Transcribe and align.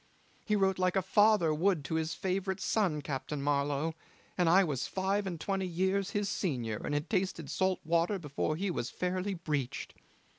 He 0.43 0.55
wrote 0.55 0.79
like 0.79 0.95
a 0.95 1.03
father 1.03 1.53
would 1.53 1.85
to 1.85 1.99
a 1.99 2.05
favourite 2.05 2.59
son, 2.59 3.03
Captain 3.03 3.39
Marlow, 3.39 3.93
and 4.35 4.49
I 4.49 4.63
was 4.63 4.87
five 4.87 5.27
and 5.27 5.39
twenty 5.39 5.67
years 5.67 6.09
his 6.09 6.27
senior 6.27 6.81
and 6.83 6.95
had 6.95 7.07
tasted 7.07 7.51
salt 7.51 7.79
water 7.85 8.17
before 8.17 8.55
he 8.55 8.71
was 8.71 8.89
fairly 8.89 9.35
breeched. 9.35 9.93